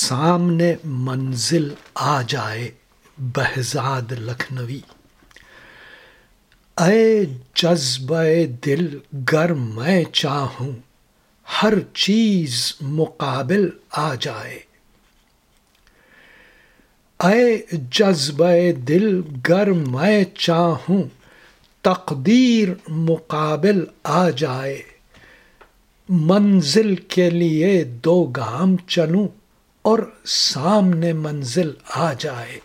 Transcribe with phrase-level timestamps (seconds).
[0.00, 2.70] سامنے منزل آ جائے،
[3.18, 4.80] بہزاد لکھنوی۔
[6.78, 8.24] اے جذبہ
[8.66, 8.98] دل،
[9.32, 10.72] گر میں چاہوں،
[11.62, 14.58] ہر چیز مقابل آ جائے۔
[17.20, 21.02] اے جذبہ دل، گر میں چاہوں،
[21.80, 24.82] تقدیر مقابل آ جائے۔
[26.08, 29.28] منزل کے لیے دو گام چلوں
[29.82, 32.58] اور سامنے منزل آ جائے۔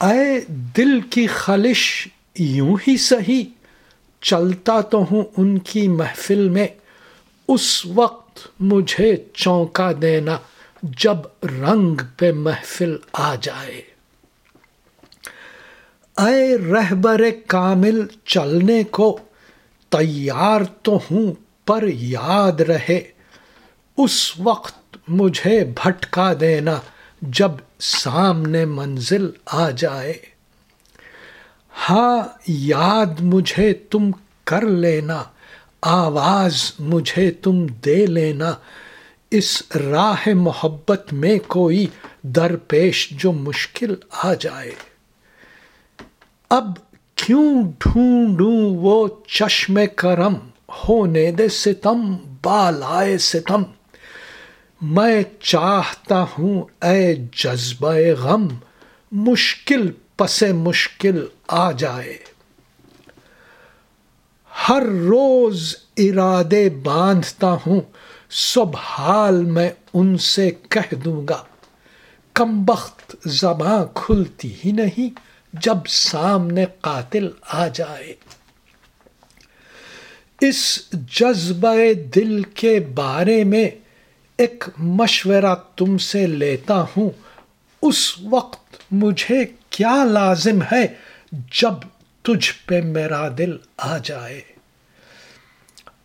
[0.00, 2.08] اے دل کی خلش
[2.38, 3.44] یوں ہی سہی
[4.20, 6.66] چلتا تو ہوں ان کی محفل میں۔
[7.48, 10.38] اس وقت مجھے چونکا دینا
[10.82, 13.82] جب رنگ پہ محفل آ جائے۔
[16.18, 19.18] اے رہبر کامل، چلنے کو
[19.88, 21.32] تیار تو ہوں
[21.66, 23.17] پر یاد رہے۔
[23.98, 26.80] اس وقت مجھے بھٹکا دینا
[27.22, 30.12] جب سامنے منزل آ جائے۔
[31.90, 34.10] ہاں یاد مجھے تم
[34.44, 35.22] کر لینا،
[35.82, 38.54] آواز مجھے تم دے لینا۔
[39.30, 41.86] اس راہ محبت میں کوئی
[42.22, 44.70] درپیش جو مشکل آ جائے۔
[46.50, 46.72] اب
[47.14, 50.34] کیوں ڈھونڈوں وہ چشم کرم،
[50.68, 53.62] ہونے دے ستم، بالائے ستم۔
[54.80, 58.48] میں چاہتا ہوں اے جذبہ غم،
[59.12, 62.18] مشکل پس مشکل آ جائے۔
[64.68, 67.80] ہر روز ارادے باندھتا ہوں،
[68.30, 71.42] سب حال میں ان سے کہہ دوں گا۔
[72.34, 75.08] کم بخت زباں کھلتی ہی نہیں،
[75.52, 78.14] جب سامنے قاتل آ جائے۔
[80.40, 83.70] اس جذبہ دل کے بارے میں
[84.38, 87.10] ایک مشورہ تم سے لیتا ہوں۔
[87.82, 90.86] اس وقت مجھے کیا لازم ہے
[91.32, 91.74] جب
[92.22, 94.40] تجھ پہ میرا دل آ جائے؟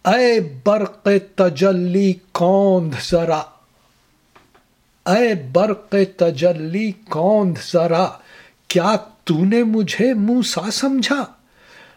[0.05, 3.41] اے برق تجلی کوند ذرا،
[5.05, 8.07] اے برق تجلی کوند ذرا،
[8.67, 11.23] کیا تو نے مجھے موسا سمجھا؟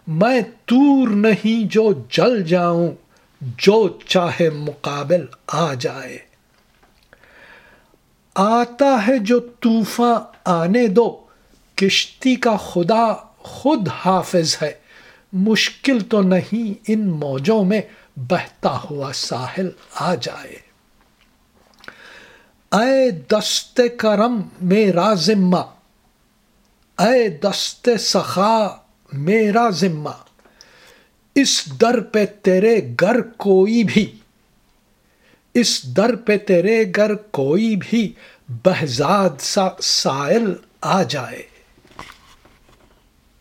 [0.06, 3.05] میں تور نہیں جو جل جاؤں۔
[3.40, 6.18] جو چاہے مقابل آ جائے۔
[8.34, 11.26] آتا ہے جو طوفان آنے دو،
[11.74, 14.72] کشتی کا خدا خود حافظ ہے۔
[15.32, 17.80] مشکل تو نہیں ان موجوں میں
[18.16, 20.56] بہتا ہوا ساحل آ جائے۔
[22.72, 25.60] اے دست کرم میرا ذمہ،
[26.98, 28.68] اے دست سخا
[29.12, 30.25] میرا ذمہ
[31.36, 34.06] اس در پہ تیرے گھر کوئی بھی،
[35.54, 38.12] اس در پہ تیرے گھر کوئی بھی
[38.64, 41.42] بہزاد سا سائل آ جائے۔